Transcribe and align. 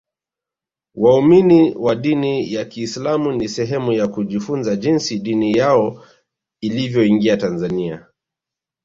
waumini 0.95 1.75
wa 1.75 1.95
dini 1.95 2.53
ya 2.53 2.65
kiislamu 2.65 3.31
ni 3.31 3.49
sehemu 3.49 3.91
ya 3.93 4.07
kujifunza 4.07 4.75
jinsi 4.75 5.19
dini 5.19 5.51
yao 5.51 6.05
ilivyoingia 6.61 7.37
tanzania 7.37 8.05